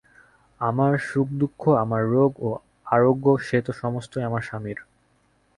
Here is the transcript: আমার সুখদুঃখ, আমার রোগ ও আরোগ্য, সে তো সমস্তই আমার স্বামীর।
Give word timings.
আমার 0.61 0.93
সুখদুঃখ, 0.99 1.61
আমার 1.83 2.03
রোগ 2.05 2.31
ও 2.39 2.49
আরোগ্য, 2.87 3.25
সে 3.47 3.57
তো 3.61 3.71
সমস্তই 3.73 4.23
আমার 4.23 4.41
স্বামীর। 4.41 4.79